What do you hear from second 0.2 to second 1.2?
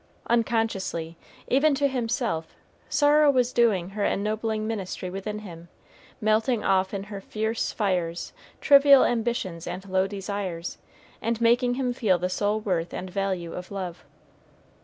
Unconsciously,